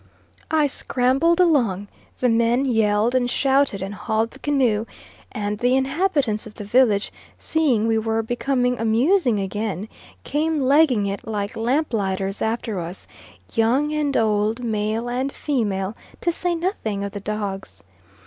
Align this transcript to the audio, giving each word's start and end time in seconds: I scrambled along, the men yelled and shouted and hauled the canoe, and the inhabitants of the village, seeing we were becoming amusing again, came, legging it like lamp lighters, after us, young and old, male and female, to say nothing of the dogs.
I 0.49 0.65
scrambled 0.65 1.39
along, 1.39 1.87
the 2.21 2.27
men 2.27 2.65
yelled 2.65 3.13
and 3.13 3.29
shouted 3.29 3.83
and 3.83 3.93
hauled 3.93 4.31
the 4.31 4.39
canoe, 4.39 4.87
and 5.31 5.59
the 5.59 5.75
inhabitants 5.77 6.47
of 6.47 6.55
the 6.55 6.63
village, 6.63 7.13
seeing 7.37 7.85
we 7.85 7.99
were 7.99 8.23
becoming 8.23 8.79
amusing 8.79 9.39
again, 9.39 9.87
came, 10.23 10.59
legging 10.59 11.05
it 11.05 11.27
like 11.27 11.55
lamp 11.55 11.93
lighters, 11.93 12.41
after 12.41 12.79
us, 12.79 13.07
young 13.53 13.93
and 13.93 14.17
old, 14.17 14.63
male 14.63 15.07
and 15.07 15.31
female, 15.31 15.95
to 16.21 16.31
say 16.31 16.55
nothing 16.55 17.03
of 17.03 17.11
the 17.11 17.19
dogs. 17.19 17.83